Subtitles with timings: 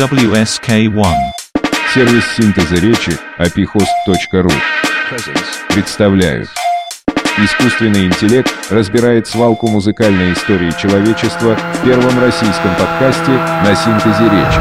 [0.00, 1.14] WSK1.
[1.92, 4.50] Сервис синтеза речи apihost.ru
[5.68, 6.48] представляют.
[7.36, 14.60] Искусственный интеллект разбирает свалку музыкальной истории человечества в первом российском подкасте на синтезе речи.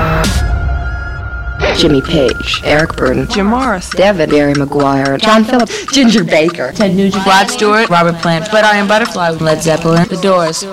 [1.77, 7.25] Jimmy Page, Eric Burden, Jim Morris, David, Barry McGuire, John Phillips, Ginger Baker, Ted Nugent,
[7.25, 10.65] Rod Stewart, Robert Plant, But I Am Butterfly, Led Zeppelin, The Doors.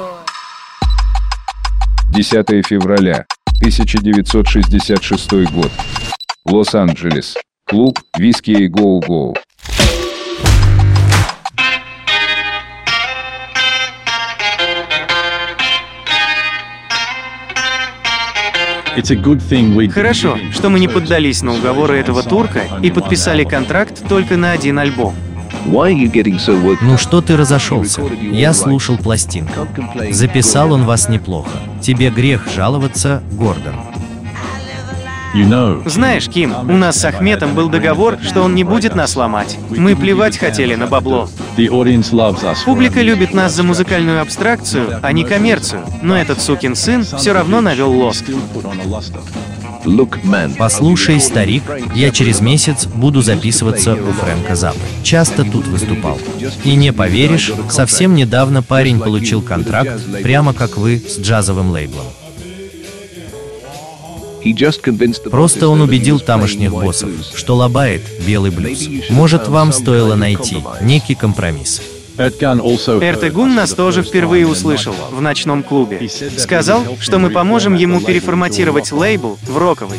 [2.12, 3.26] 10 февраля
[3.58, 5.70] 1966 год.
[6.44, 7.36] Лос-Анджелес.
[7.68, 9.34] Клуб «Виски и Гоу-Гоу».
[19.92, 24.78] Хорошо, что мы не поддались на уговоры этого турка и подписали контракт только на один
[24.78, 25.14] альбом.
[26.82, 28.02] Ну что ты разошелся?
[28.20, 29.66] Я слушал пластинку.
[30.10, 31.50] Записал он вас неплохо.
[31.80, 33.74] Тебе грех жаловаться, Гордон.
[35.84, 39.58] Знаешь, Ким, у нас с Ахметом был договор, что он не будет нас ломать.
[39.68, 41.28] Мы плевать хотели на бабло.
[42.64, 45.82] Публика любит нас за музыкальную абстракцию, а не коммерцию.
[46.00, 48.24] Но этот сукин сын все равно навел лоск.
[50.58, 51.62] Послушай, старик,
[51.94, 54.80] я через месяц буду записываться у Фрэнка Заппы.
[55.02, 56.18] Часто тут выступал.
[56.64, 62.06] И не поверишь, совсем недавно парень получил контракт, прямо как вы, с джазовым лейблом.
[65.30, 68.88] Просто он убедил тамошних боссов, что лобает белый блюз.
[69.10, 71.82] Может, вам стоило найти некий компромисс.
[72.18, 76.08] Эртегун нас тоже впервые услышал в ночном клубе.
[76.38, 79.98] Сказал, что мы поможем ему переформатировать лейбл в роковый.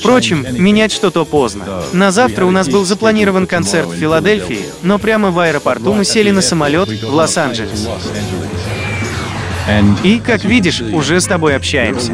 [0.00, 1.82] Впрочем, менять что-то поздно.
[1.92, 6.30] На завтра у нас был запланирован концерт в Филадельфии, но прямо в аэропорту мы сели
[6.30, 7.88] на самолет в Лос-Анджелес.
[10.02, 12.12] И, как видишь, уже с тобой общаемся.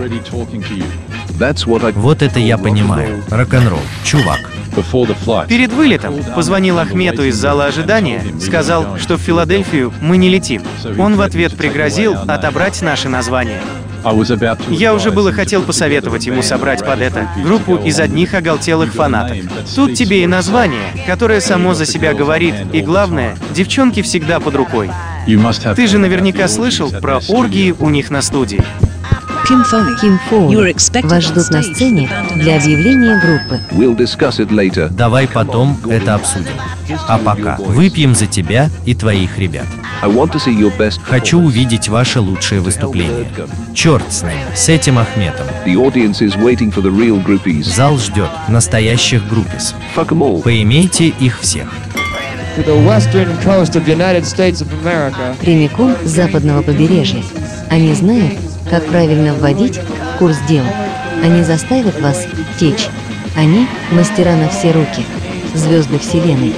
[1.94, 3.24] Вот это я понимаю.
[3.30, 4.50] Рок-н-ролл, чувак.
[5.48, 10.62] Перед вылетом позвонил Ахмету из зала ожидания, сказал, что в Филадельфию мы не летим.
[10.98, 13.60] Он в ответ пригрозил отобрать наше название.
[14.70, 19.36] Я уже было хотел посоветовать ему собрать под это группу из одних оголтелых фанатов.
[19.74, 24.90] Тут тебе и название, которое само за себя говорит, и главное, девчонки всегда под рукой.
[25.76, 28.62] Ты же наверняка слышал про оргии у них на студии.
[31.10, 33.60] Вас ждут на сцене для объявления группы.
[34.88, 36.52] Давай потом это обсудим.
[37.08, 39.66] А пока выпьем за тебя и твоих ребят.
[41.02, 43.26] Хочу увидеть ваше лучшее выступление.
[43.74, 45.46] Черт с ним, с этим Ахметом.
[47.66, 49.74] Зал ждет настоящих группис.
[50.42, 51.68] Поимейте их всех.
[55.40, 57.22] Прямиком с западного побережья.
[57.70, 58.34] Они знают,
[58.70, 60.68] как правильно вводить в курс дела.
[61.22, 62.24] Они заставят вас
[62.58, 62.88] течь.
[63.36, 65.04] Они– мастера на все руки,
[65.54, 66.54] звезды вселенной.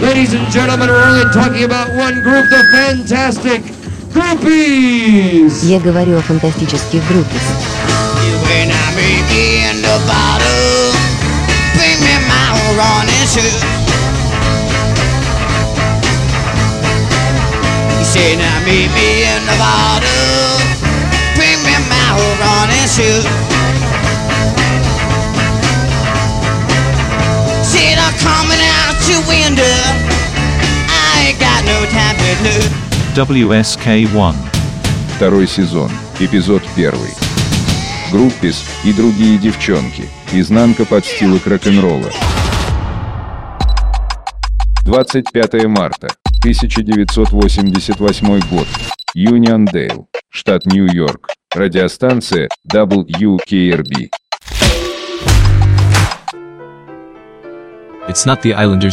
[0.00, 3.62] Ladies and gentlemen, we're only talking about one group, the fantastic
[4.16, 5.62] Groupies!
[5.64, 7.42] Я говорю о фантастических группах.
[8.44, 10.92] When I meet you in the bottle,
[11.74, 13.62] bring me my running shoes.
[17.98, 20.45] You say now meet me in the bottle, bring
[22.16, 23.24] my running shoes.
[27.62, 29.76] Said I'm coming out your window,
[30.88, 32.72] I ain't got no time to lose.
[33.14, 34.34] WSK1.
[35.16, 35.90] Второй сезон.
[36.20, 37.10] Эпизод первый.
[38.12, 40.08] Группис и другие девчонки.
[40.32, 42.10] Изнанка подстилок рок-н-ролла.
[44.84, 46.08] 25 марта
[46.42, 48.68] 1988 год.
[49.18, 51.30] Юниондейл, штат Нью-Йорк.
[51.54, 54.10] Радиостанция WKRB.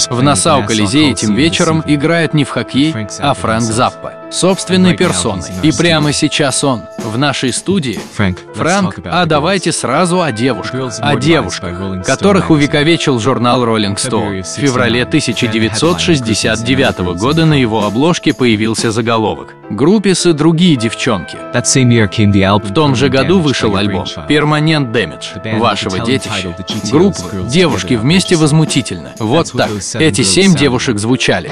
[0.09, 4.22] В Нассау Колизее этим вечером играет не в хоккей, а Фрэнк Заппа.
[4.33, 5.51] Собственной персоной.
[5.61, 7.99] И прямо сейчас он, в нашей студии.
[8.15, 10.99] Фрэнк, а давайте сразу о девушках.
[10.99, 14.41] О девушках, которых увековечил журнал Rolling Stone.
[14.41, 19.53] В феврале 1969 года на его обложке появился заголовок.
[19.69, 21.37] Группис и другие девчонки.
[21.53, 26.55] В том же году вышел альбом Permanent Damage вашего детища.
[26.91, 29.11] Группа «Девушки вместе возмутительно».
[29.19, 29.69] Вот так.
[29.95, 31.51] Эти семь девушек звучали.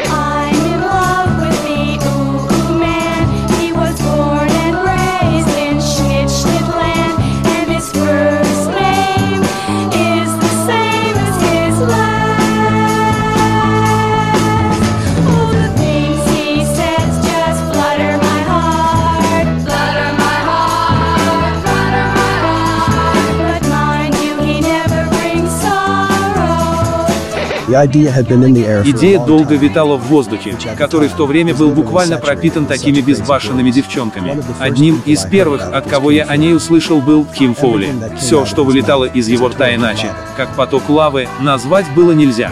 [28.85, 34.41] Идея долго витала в воздухе, который в то время был буквально пропитан такими безбашенными девчонками.
[34.59, 37.93] Одним из первых, от кого я о ней услышал, был Ким Фоули.
[38.17, 40.07] Все, что вылетало из его рта иначе,
[40.37, 42.51] как поток лавы, назвать было нельзя.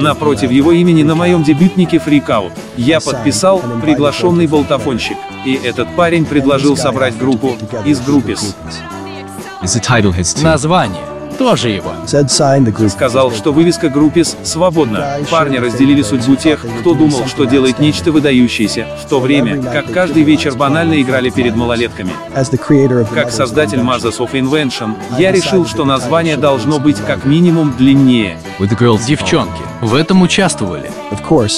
[0.00, 6.24] Напротив его имени на моем дебютнике Freak Out я подписал «Приглашенный болтофонщик», и этот парень
[6.24, 8.56] предложил собрать группу из группис.
[10.42, 11.92] Название тоже его.
[12.88, 15.18] Сказал, что вывеска Группис свободна.
[15.30, 20.22] Парни разделили судьбу тех, кто думал, что делает нечто выдающееся, в то время, как каждый
[20.22, 22.12] вечер банально играли перед малолетками.
[23.14, 28.38] Как создатель Mazas of Invention, я решил, что название должно быть как минимум длиннее.
[29.06, 30.90] Девчонки в этом участвовали.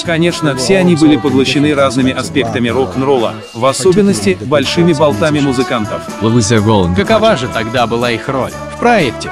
[0.03, 6.01] Конечно, все они были поглощены разными аспектами рок-н-ролла, в особенности большими болтами музыкантов.
[6.97, 9.31] Какова же тогда была их роль в проекте?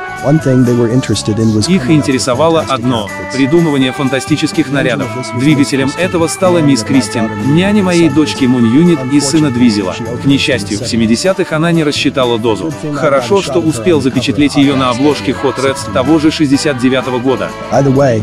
[1.68, 5.08] Их интересовало одно— придумывание фантастических нарядов.
[5.38, 9.94] Двигателем этого стала мисс Кристин, няня моей дочки Мун Юнит и сына Двизела.
[10.24, 12.72] К несчастью, в 70-х она не рассчитала дозу.
[12.94, 17.50] Хорошо, что успел запечатлеть ее на обложке Hot Reds того же 69-го года.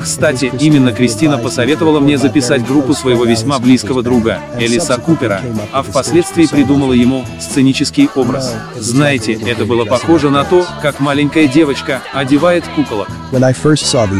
[0.00, 5.40] Кстати, именно Кристина посоветовала мне записать группу своего весьма близкого друга, Элиса Купера,
[5.72, 8.54] а впоследствии придумала ему сценический образ.
[8.76, 13.08] Знаете, это было похоже на то, как маленькая девочка одевает куколок.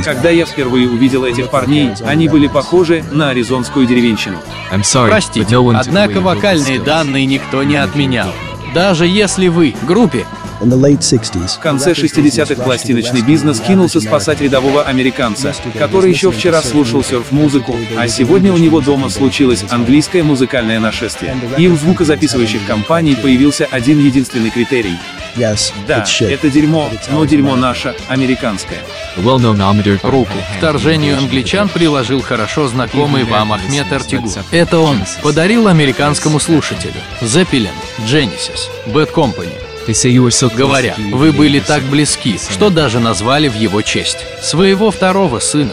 [0.05, 4.39] Когда я впервые увидел этих парней, они были похожи на аризонскую деревенщину.
[5.11, 8.31] Простите, однако вокальные данные никто не отменял.
[8.75, 10.25] Даже если вы в группе,
[10.61, 18.07] в конце 60-х пластиночный бизнес кинулся спасать рядового американца, который еще вчера слушал серф-музыку, а
[18.09, 21.35] сегодня у него дома случилось английское музыкальное нашествие.
[21.57, 24.99] И у звукозаписывающих компаний появился один единственный критерий.
[25.87, 28.81] Да, это дерьмо, но дерьмо наше, американское.
[29.17, 34.29] Руку к вторжению англичан приложил хорошо знакомый вам Ахмед Артигу.
[34.51, 37.01] Это он подарил американскому слушателю.
[37.23, 37.71] Zeppelin,
[38.07, 39.55] Genesis, Bad Company,
[40.57, 45.73] Говоря, вы были так близки, что даже назвали в его честь своего второго сына.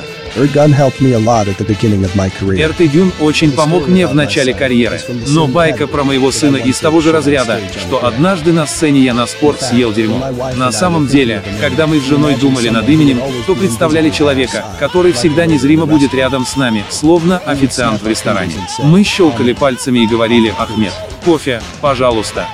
[2.62, 7.02] Эрт Дюн очень помог мне в начале карьеры, но байка про моего сына из того
[7.02, 10.28] же разряда, что однажды на сцене я на спорт съел дерьмо.
[10.56, 15.48] На самом деле, когда мы с женой думали над именем, то представляли человека, который всегда
[15.48, 18.54] незримо будет рядом с нами, словно официант в ресторане.
[18.84, 20.94] Мы щелкали пальцами и говорили «Ахмед,
[21.26, 22.48] кофе, пожалуйста».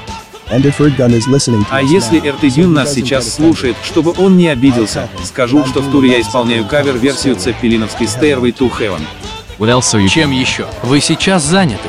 [1.70, 6.22] А если Эртедюн нас сейчас слушает, чтобы он не обиделся, скажу, что в туре я
[6.22, 9.02] исполняю кавер-версию Цеппелиновской Stairway to Heaven.
[10.10, 10.68] Чем еще?
[10.84, 11.88] Вы сейчас заняты.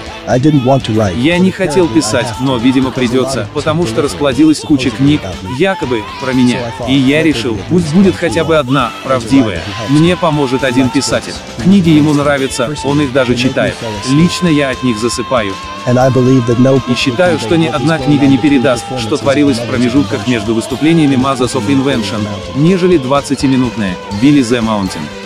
[1.17, 5.21] Я не хотел писать, но, видимо, придется, потому что расплодилась куча книг,
[5.59, 6.73] якобы, про меня.
[6.89, 9.63] И я решил, пусть будет хотя бы одна, правдивая.
[9.89, 11.35] Мне поможет один писатель.
[11.63, 13.77] Книги ему нравятся, он их даже читает.
[14.09, 15.53] Лично я от них засыпаю.
[15.87, 21.55] И считаю, что ни одна книга не передаст, что творилось в промежутках между выступлениями Mazas
[21.55, 22.27] of Invention,
[22.57, 25.24] нежели 20-минутная Billy the Mountain.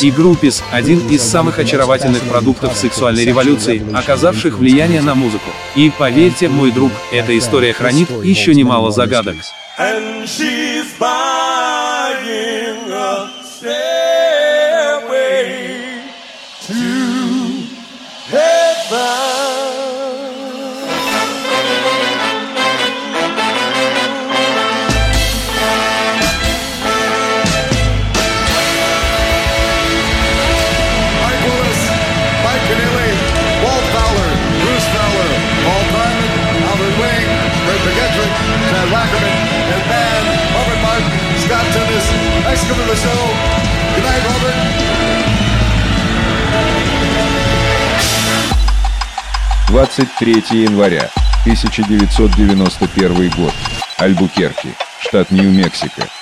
[0.00, 5.50] И Группис– один из самых очаровательных продуктов сексуальной революции, оказавших влияние на музыку.
[5.76, 9.36] И поверьте, мой друг, эта история хранит еще немало загадок.
[42.68, 43.20] Coming to the show.
[43.94, 44.78] Good night, Robert.
[49.68, 51.10] Двадцать третье января
[51.42, 53.54] 1991 год.
[53.98, 56.17] Альбукерки, штат Нью-Мексико.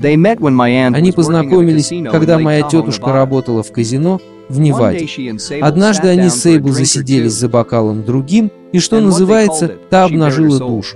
[0.00, 5.06] Они познакомились, когда моя тетушка работала в казино в Неваде.
[5.60, 10.94] Однажды они с Сейбл засиделись за бокалом другим, и, что называется, та обнажила душ.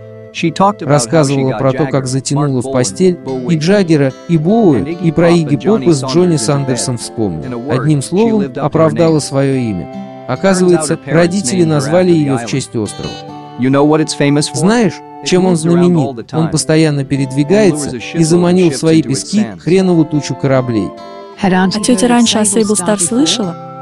[0.80, 3.18] Рассказывала про то, как затянула в постель
[3.50, 7.70] и Джаггера, и Боуэ, и про Иги Попа с Джонни Сандерсом вспомнил.
[7.70, 10.26] Одним словом, оправдала свое имя.
[10.28, 13.10] Оказывается, родители назвали ее в честь острова.
[14.54, 14.94] Знаешь,
[15.24, 16.32] чем он знаменит?
[16.32, 20.88] Он постоянно передвигается и заманил в свои пески хренову тучу кораблей.
[21.40, 23.72] А тетя раньше о Сейбл Стар слышала?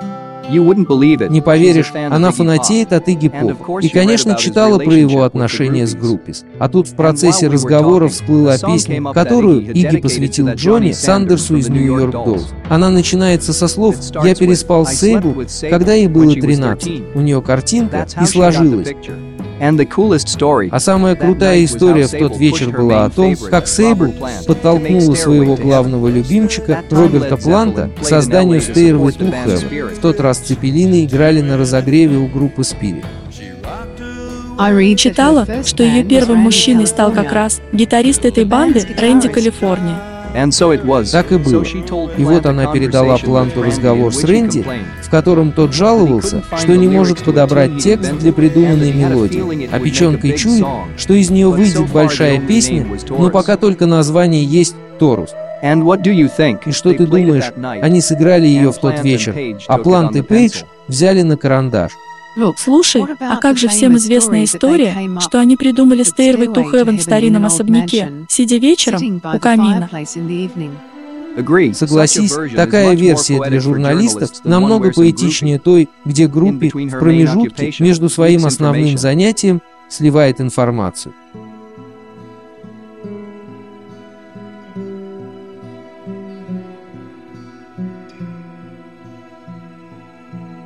[0.50, 3.78] Не поверишь, она фанатеет от Игги Попа.
[3.80, 6.44] И, конечно, читала про его отношения с Группис.
[6.59, 12.49] А тут в процессе разговора всплыла песня, которую Игги посвятил Джонни Сандерсу из Нью-Йорк Доллс.
[12.68, 17.12] Она начинается со слов «Я переспал с Сейбл, когда ей было 13».
[17.14, 18.88] У нее картинка и сложилась.
[19.61, 24.14] А самая крутая история в тот вечер была о том, как Сейбл
[24.47, 29.95] подтолкнула своего главного любимчика Роберта Планта к созданию Stairway to Heaven.
[29.95, 33.05] В тот раз Цепелины играли на разогреве у группы Spirit.
[34.97, 40.10] Читала, что ее первым мужчиной стал как раз гитарист этой банды Рэнди Калифорния.
[41.12, 41.64] Так и было.
[42.16, 44.64] И вот она передала Планту разговор с Рэнди,
[45.02, 50.66] в котором тот жаловался, что не может подобрать текст для придуманной мелодии, а печенкой чует,
[50.96, 55.30] что из нее выйдет большая песня, но пока только название есть «Торус».
[55.62, 61.22] И что ты думаешь, они сыграли ее в тот вечер, а Плант и Пейдж взяли
[61.22, 61.92] на карандаш.
[62.56, 67.44] Слушай, а как же всем известная история, что они придумали Stairway to Heaven в старинном
[67.46, 69.88] особняке, сидя вечером у камина?
[71.75, 78.99] Согласись, такая версия для журналистов намного поэтичнее той, где группе в промежутке между своим основным
[78.99, 81.14] занятием сливает информацию.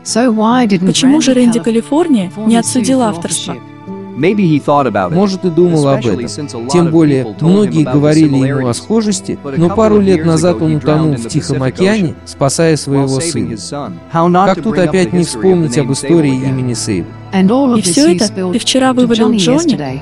[0.05, 3.57] Почему же Рэнди Калифорния не отсудил авторство?
[5.11, 6.69] Может, и думал об этом.
[6.69, 11.63] Тем более, многие говорили ему о схожести, но пару лет назад он утонул в Тихом
[11.63, 13.57] океане, спасая своего сына.
[14.13, 17.07] Как тут опять не вспомнить об истории имени Сейб?
[17.33, 20.01] И все это ты вчера вывалил Джонни?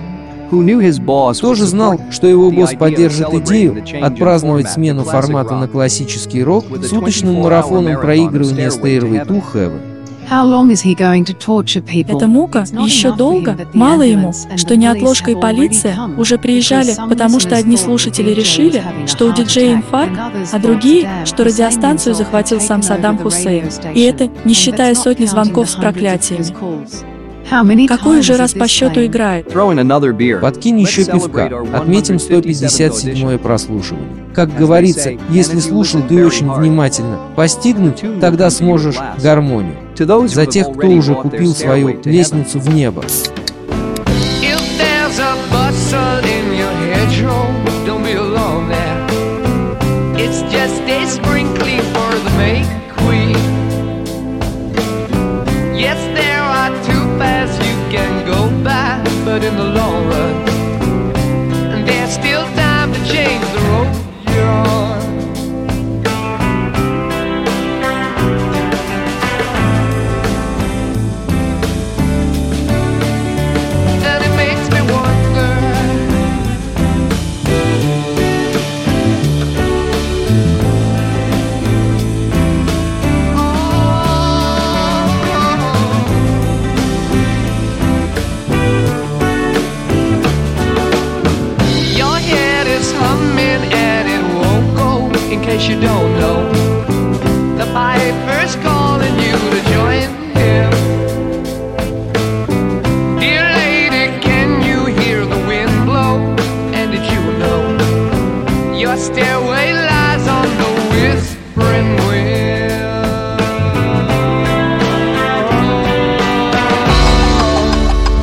[1.41, 7.37] Тоже знал, что его босс поддержит идею отпраздновать смену формата на классический рок с уточным
[7.41, 9.92] марафоном проигрывания Stairway to Heaven.
[10.33, 17.77] Эта мука еще долго, мало ему, что неотложка и полиция уже приезжали, потому что одни
[17.77, 20.19] слушатели решили, что у диджея инфаркт,
[20.53, 23.69] а другие, что радиостанцию захватил сам Саддам Хусейн.
[23.95, 26.47] И это не считая сотни звонков с проклятиями.
[27.87, 29.53] Какой уже раз по счету играет?
[29.53, 31.51] Подкинь еще пивка.
[31.75, 34.09] Отметим 157-е прослушивание.
[34.35, 39.77] Как говорится, если слушал ты очень внимательно, постигнуть, тогда сможешь гармонию.
[40.29, 43.03] За тех, кто уже купил свою лестницу в небо.
[59.45, 59.82] in the long
[95.53, 96.41] case you don't know,
[97.59, 100.71] the piper's calling you to join him.
[103.21, 106.17] Dear lady, can you hear the wind blow?
[106.73, 107.63] And did you know
[108.75, 112.73] your stairway lies on the whispering wind?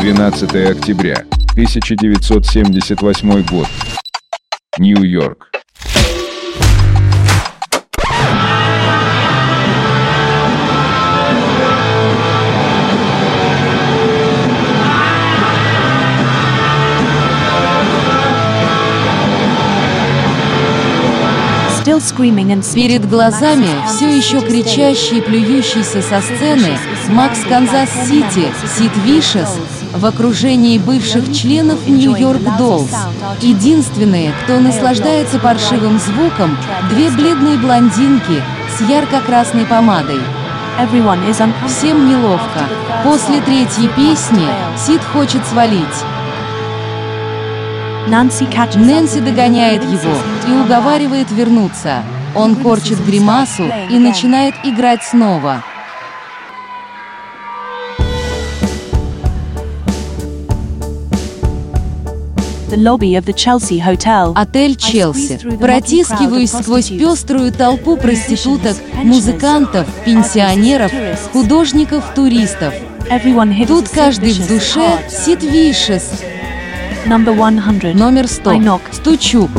[0.01, 3.67] 12 октября, 1978 год.
[4.79, 5.48] Нью-Йорк.
[22.73, 26.77] Перед глазами все еще кричащий и плюющийся со сцены
[27.09, 29.49] Max's Kansas City, Сид Вишес,
[29.93, 32.91] в окружении бывших членов Нью-Йорк Доллс.
[33.41, 36.57] Единственные, кто наслаждается паршивым звуком,
[36.89, 38.41] две бледные блондинки
[38.77, 40.19] с ярко-красной помадой.
[41.67, 42.61] Всем неловко.
[43.03, 45.83] После третьей песни Сид хочет свалить.
[48.75, 50.15] Нэнси догоняет его
[50.47, 52.03] и уговаривает вернуться.
[52.35, 55.63] Он корчит гримасу и начинает играть снова.
[64.35, 65.57] Отель Челси.
[65.59, 70.91] Протискиваюсь сквозь пеструю толпу проституток, музыкантов, пенсионеров,
[71.33, 72.73] художников, туристов.
[73.67, 76.11] Тут каждый в душе сит вишес,
[77.95, 78.61] Номер 100.
[78.91, 79.49] Стучу.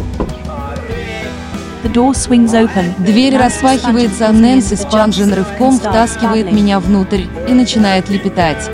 [2.99, 8.71] Дверь распахивается, Нэнси с Панжин рывком втаскивает меня внутрь и начинает лепетать.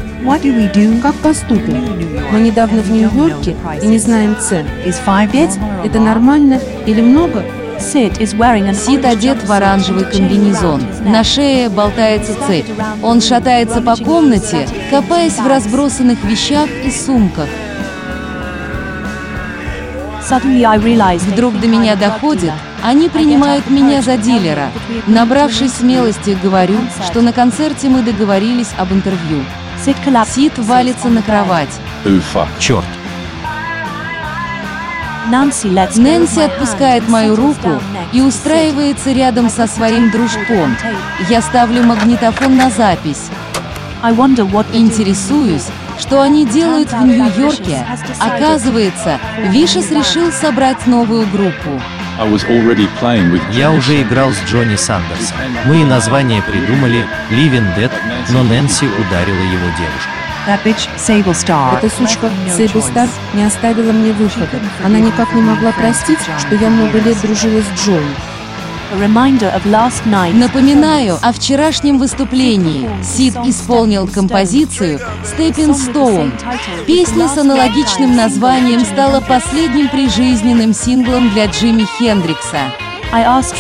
[1.01, 1.87] Как поступим?
[2.31, 4.67] Мы недавно в Нью-Йорке и не знаем цен.
[5.33, 7.47] Пять– это нормально или много?
[8.75, 10.83] Сид одет в оранжевый комбинезон.
[11.07, 12.69] На шее болтается цепь.
[13.03, 17.49] Он шатается по комнате, копаясь в разбросанных вещах и сумках.
[21.23, 22.53] Вдруг до меня доходит,
[22.83, 24.71] они принимают меня за дилера.
[25.07, 29.45] Набравшись смелости, говорю, что на концерте мы договорились об интервью.
[29.85, 31.71] Сид валится на кровать.
[32.05, 32.49] Уфа.
[32.59, 32.85] Черт.
[35.29, 37.81] Нэнси отпускает мою руку
[38.13, 40.77] и устраивается рядом со своим дружком.
[41.29, 43.31] Я ставлю магнитофон на запись.
[44.73, 45.67] Интересуюсь,
[46.07, 47.85] что они делают в Нью-Йорке.
[48.21, 51.81] Оказывается, Вишес решил собрать новую группу.
[53.53, 55.37] Я уже играл с Джонни Сандерсом.
[55.67, 57.91] Мы и название придумали «Living Dead»,
[58.31, 60.11] но Нэнси ударила его девушку.
[61.83, 64.61] Эта сучка Сейбл Стар не оставила мне выхода.
[64.85, 68.15] Она никак не могла простить, что я много лет дружила с Джонни.
[70.33, 72.89] Напоминаю о вчерашнем выступлении.
[73.03, 76.33] Сид исполнил композицию «Stepping Stone».
[76.87, 82.59] Песня с аналогичным названием стала последним прижизненным синглом для Джимми Хендрикса.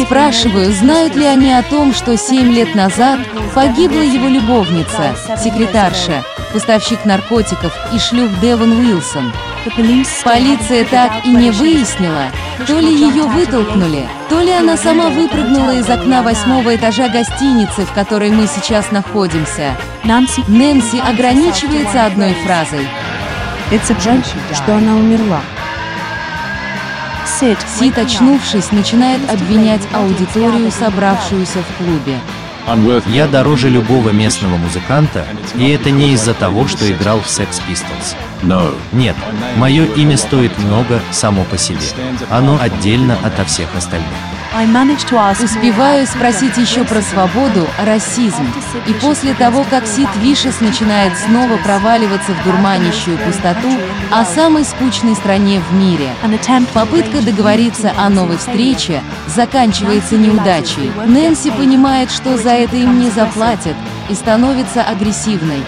[0.04, 3.18] Спрашиваю, знают ли они о том, что семь лет назад
[3.54, 9.32] погибла его любовница, секретарша, поставщик наркотиков и шлюх Девон Уилсон.
[10.24, 12.30] Полиция так и не выяснила,
[12.66, 17.92] то ли ее вытолкнули, то ли она сама выпрыгнула из окна восьмого этажа гостиницы, в
[17.92, 19.76] которой мы сейчас находимся.
[20.04, 22.86] Нэнси ограничивается одной фразой.
[24.04, 24.22] Жаль,
[24.54, 25.40] что она умерла.
[27.26, 32.18] Сид, очнувшись, начинает обвинять аудиторию, собравшуюся в клубе.
[33.06, 35.24] Я дороже любого местного музыканта,
[35.54, 38.16] и это не из-за того, что играл в Sex Pistols.
[38.92, 39.16] Нет,
[39.56, 41.78] мое имя стоит много само по себе.
[42.28, 44.08] Оно отдельно ото всех остальных.
[45.42, 48.46] Успеваю спросить еще про свободу, расизм.
[48.86, 53.68] И после того, как Сид Вишес начинает снова проваливаться в дурманящую пустоту
[54.10, 56.08] о самой скучной стране в мире,
[56.72, 60.90] попытка договориться о новой встрече заканчивается неудачей.
[61.06, 63.74] Нэнси понимает, что за это им не заплатят,
[64.08, 65.62] и становится агрессивной.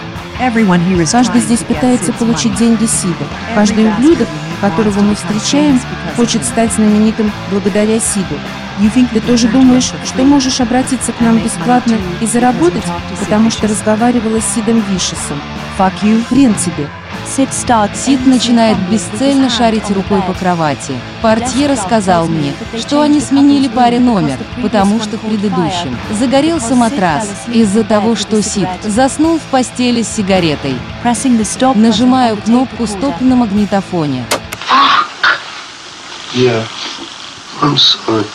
[1.11, 3.25] Каждый здесь пытается получить деньги Сида.
[3.53, 4.27] Каждый ублюдок,
[4.61, 5.79] которого мы встречаем,
[6.15, 8.35] хочет стать знаменитым благодаря Сиду.
[9.13, 12.83] Ты тоже думаешь, что можешь обратиться к нам бесплатно и заработать,
[13.19, 15.39] потому что разговаривала с Сидом Вишесом?
[15.77, 16.87] Fuck you, хрен тебе.
[17.27, 20.93] Сид начинает бесцельно шарить рукой по кровати.
[21.21, 27.83] Портье рассказал мне, что они сменили паре номер, потому что в предыдущем загорелся матрас из-за
[27.83, 30.75] того, что Сид заснул в постели с сигаретой.
[31.75, 34.25] Нажимаю кнопку «Стоп» на магнитофоне.
[36.33, 36.63] Yeah,
[37.61, 38.25] I'm sorry.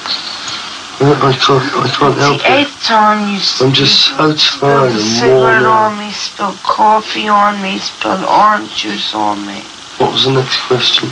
[1.05, 5.67] I, can't, I can't help the eighth time you I'm just so tired and cigarette
[5.67, 9.61] on me, spilled coffee on me, spilled orange juice on me.
[9.99, 11.11] What was the next question?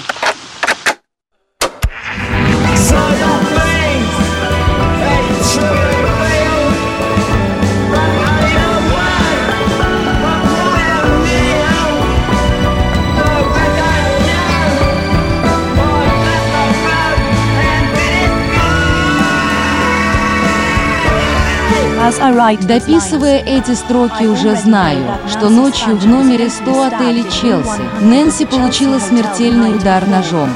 [22.62, 29.77] Дописывая эти строки, уже знаю, что ночью в номере 100 отеля Челси Нэнси получила смертельный
[29.77, 30.48] удар ножом.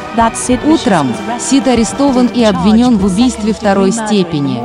[0.66, 4.60] Утром Сид арестован и обвинен в убийстве второй степени.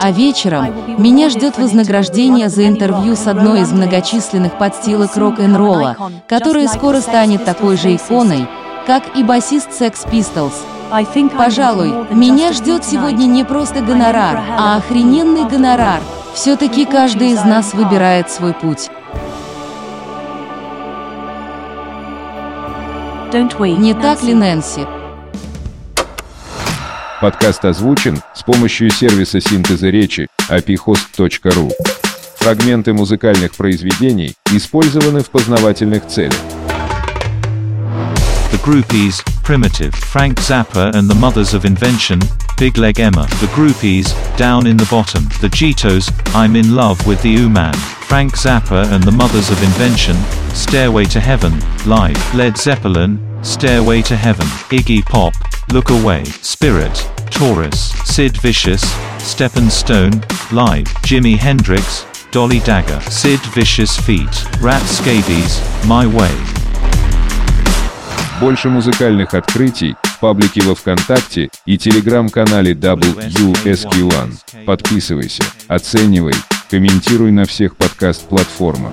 [0.00, 5.96] А вечером меня ждет вознаграждение за интервью с одной из многочисленных подстилок рок-н-ролла,
[6.28, 8.46] которая скоро станет такой же иконой,
[8.86, 10.54] как и басист Sex Pistols–
[11.36, 16.00] Пожалуй, меня ждет сегодня не просто гонорар, а охрененный гонорар.
[16.34, 18.90] Все-таки каждый из нас выбирает свой путь.
[23.32, 24.86] Не так ли, Нэнси?
[27.20, 31.70] Подкаст озвучен с помощью сервиса синтеза речи apihost.ru.
[32.36, 36.34] Фрагменты музыкальных произведений использованы в познавательных целях.
[38.70, 42.20] Groupies, Primitive, Frank Zappa and the Mothers of Invention,
[42.56, 47.20] Big Leg Emma, The Groupies, Down in the Bottom, The Jitos, I'm in Love with
[47.20, 50.14] the U-Man, Frank Zappa and the Mothers of Invention,
[50.54, 55.34] Stairway to Heaven, Live, Led Zeppelin, Stairway to Heaven, Iggy Pop,
[55.72, 56.94] Look Away, Spirit,
[57.28, 58.82] Taurus, Sid Vicious,
[59.18, 60.20] Stephen Stone,
[60.52, 66.59] Live, Jimi Hendrix, Dolly Dagger, Sid Vicious Feet, Rat Scabies, My Way.
[68.40, 74.64] Больше музыкальных открытий в паблике во Вконтакте и телеграм-канале WSQ1.
[74.64, 76.34] Подписывайся, оценивай,
[76.70, 78.92] комментируй на всех подкаст-платформах.